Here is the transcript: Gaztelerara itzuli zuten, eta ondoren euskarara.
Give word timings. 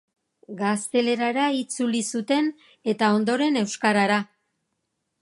Gaztelerara 0.61 1.43
itzuli 1.59 2.03
zuten, 2.15 2.51
eta 2.95 3.13
ondoren 3.21 3.63
euskarara. 3.65 4.21